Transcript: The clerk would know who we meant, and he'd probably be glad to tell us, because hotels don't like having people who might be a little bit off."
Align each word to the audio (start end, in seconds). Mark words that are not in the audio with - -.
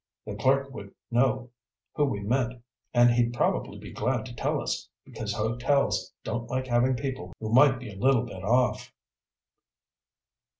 The 0.25 0.33
clerk 0.35 0.73
would 0.73 0.95
know 1.11 1.51
who 1.93 2.05
we 2.05 2.21
meant, 2.21 2.59
and 2.91 3.11
he'd 3.11 3.35
probably 3.35 3.77
be 3.77 3.91
glad 3.91 4.25
to 4.25 4.33
tell 4.35 4.59
us, 4.59 4.89
because 5.05 5.31
hotels 5.33 6.11
don't 6.23 6.49
like 6.49 6.65
having 6.65 6.95
people 6.95 7.33
who 7.39 7.53
might 7.53 7.77
be 7.77 7.91
a 7.93 7.99
little 7.99 8.23
bit 8.23 8.43
off." 8.43 8.91